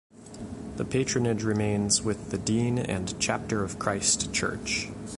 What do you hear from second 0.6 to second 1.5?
The patronage